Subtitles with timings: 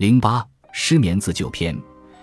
[0.00, 0.42] 零八
[0.72, 1.78] 失眠自救篇，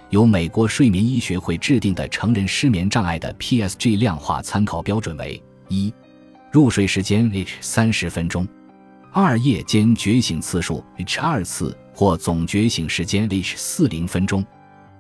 [0.09, 5.93] 由美国睡眠医学会制定的成人失眠障碍的 PSG 量化参考标准为：一、
[6.51, 8.43] 入睡时间 h 三十分钟；
[9.13, 14.41] 二、夜间觉醒次数 h 二次或总觉醒时间 h 四零分钟；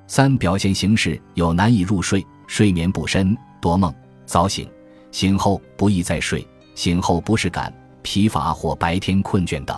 [0.05, 3.91] 三、表现形式有难以入睡、睡眠不深、多梦、
[4.27, 4.69] 早醒、
[5.11, 7.73] 醒后不易再睡、醒后不适感、
[8.03, 9.75] 疲乏或白天困倦等。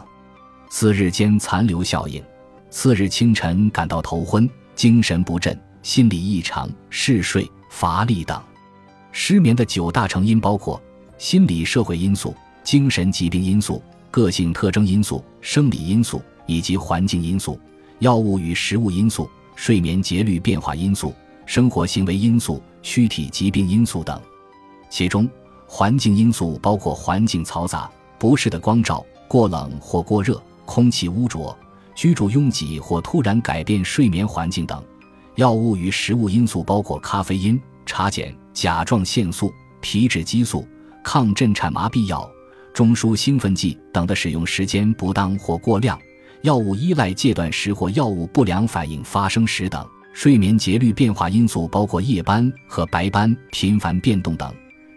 [0.69, 2.21] 四日间残留效应，
[2.69, 8.39] 次日清晨感到头昏、精神不振、心理异常、嗜睡、乏力等。
[9.11, 10.79] 失眠的九大成因包括
[11.17, 17.59] 心理社会因素、精神疾病因素、个性特征因素、生理因素以及环境因素、
[17.99, 21.13] 药物与食物因素、睡眠节律变化因素、
[21.47, 24.21] 生活行为因素、躯体疾病因素等。
[24.91, 25.27] 其中，
[25.65, 27.89] 环境因素包括环境嘈杂、
[28.19, 30.39] 不适的光照、过冷或过热。
[30.65, 31.57] 空气污浊、
[31.99, 34.81] 居住拥挤或突然改变睡眠环境等；
[35.35, 40.65] 药物与食物因素包括咖啡因、茶碱、甲状腺素、皮质激素、
[41.03, 42.25] 抗震颤麻痹药、
[42.73, 45.97] 中枢兴奋剂等的使用时间不当或过量；
[46.41, 54.49] 药物依赖戒断时或药物不良反应发生时等；睡眠节律变化因素包括夜班和白班频繁变动等；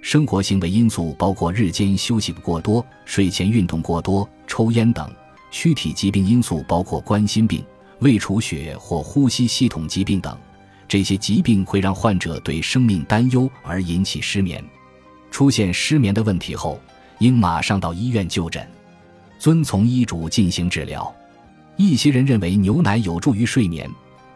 [0.03, 5.12] 生活行为因素包括日间休息过多、睡前运动过多、抽烟等。
[5.53, 7.62] 躯体疾病因素包括冠心病、
[8.00, 10.36] 胃出血或呼吸系统疾病等，
[10.89, 14.64] 这些疾病会让患者对生命担忧而引起失眠。
[15.30, 16.80] 出现失眠的问题后，
[17.19, 18.67] 应马上到医院就诊，
[19.39, 21.14] 遵从医嘱进行治疗。
[21.77, 23.89] 一些人认为牛奶有助于睡眠，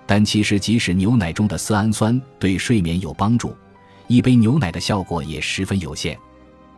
[0.06, 3.56] 但其实即使牛奶中的色氨酸对睡眠有帮助，
[4.06, 6.17] 一杯牛奶的效果也十分有限。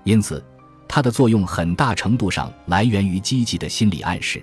[0.05, 0.43] 因此。
[0.89, 4.43] 它的作用很大程度上来源于积极的心理暗示。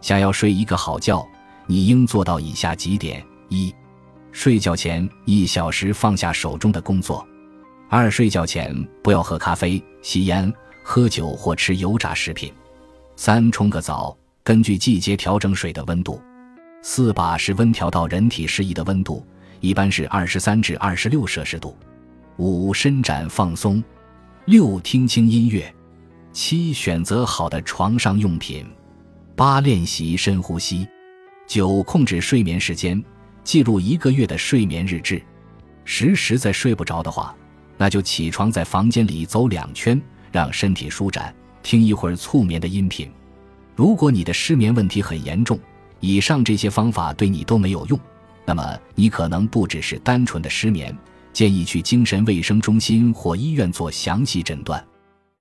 [0.00, 1.24] 想要睡一个好觉，
[1.66, 3.72] 你应做到以下几点：一、
[4.32, 7.24] 睡觉前一小时放下手中的工作；
[7.88, 10.52] 二、睡觉前不要喝咖啡、吸烟、
[10.82, 12.50] 喝酒或吃油炸食品；
[13.16, 16.20] 三、冲个澡，根据季节调整水的温度；
[16.82, 19.24] 四、把室温调到人体适宜的温度，
[19.60, 21.74] 一般是二十三至二十六摄氏度；
[22.36, 23.82] 五、伸展放松。
[24.46, 25.74] 六听轻音乐，
[26.30, 28.66] 七选择好的床上用品，
[29.34, 30.86] 八练习深呼吸，
[31.46, 33.02] 九控制睡眠时间，
[33.42, 35.22] 记录一个月的睡眠日志。
[35.86, 37.34] 十实在睡不着的话，
[37.78, 39.98] 那就起床在房间里走两圈，
[40.30, 43.10] 让身体舒展，听一会儿促眠的音频。
[43.74, 45.58] 如果你的失眠问题很严重，
[46.00, 47.98] 以上这些方法对你都没有用，
[48.44, 50.94] 那么你可能不只是单纯的失眠。
[51.34, 54.93] 建议去精神卫生中心或医院做详细诊断。